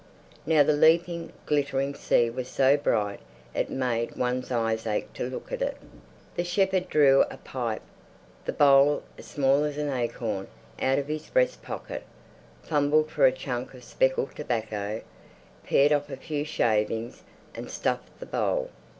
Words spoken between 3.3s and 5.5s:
it made one's eyes ache to